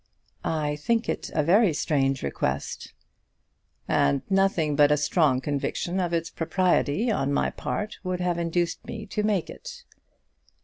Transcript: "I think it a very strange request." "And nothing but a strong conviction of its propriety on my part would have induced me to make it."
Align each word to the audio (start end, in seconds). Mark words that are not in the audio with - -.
"I 0.43 0.77
think 0.77 1.07
it 1.07 1.29
a 1.35 1.43
very 1.43 1.73
strange 1.73 2.23
request." 2.23 2.93
"And 3.87 4.23
nothing 4.31 4.75
but 4.75 4.91
a 4.91 4.97
strong 4.97 5.41
conviction 5.41 5.99
of 5.99 6.11
its 6.11 6.31
propriety 6.31 7.11
on 7.11 7.31
my 7.31 7.51
part 7.51 7.99
would 8.03 8.19
have 8.19 8.39
induced 8.39 8.83
me 8.87 9.05
to 9.05 9.21
make 9.21 9.47
it." 9.47 9.83